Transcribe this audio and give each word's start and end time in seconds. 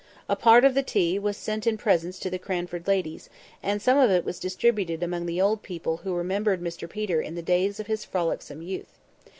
A 0.27 0.35
part 0.35 0.65
of 0.65 0.73
the 0.73 0.81
tea 0.81 1.19
was 1.19 1.37
sent 1.37 1.67
in 1.67 1.77
presents 1.77 2.17
to 2.17 2.31
the 2.31 2.39
Cranford 2.39 2.87
ladies; 2.87 3.29
and 3.61 3.79
some 3.79 3.99
of 3.99 4.09
it 4.09 4.25
was 4.25 4.39
distributed 4.39 5.03
among 5.03 5.27
the 5.27 5.39
old 5.39 5.61
people 5.61 5.97
who 5.97 6.15
remembered 6.15 6.59
Mr 6.59 6.89
Peter 6.89 7.21
in 7.21 7.35
the 7.35 7.43
days 7.43 7.79
of 7.79 7.85
his 7.85 8.03
frolicsome 8.03 8.63
youth. 8.63 8.97